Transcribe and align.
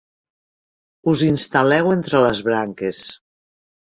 Us 1.11 1.21
instal·leu 1.27 1.93
entre 1.99 2.23
les 2.25 2.45
branques. 2.49 3.03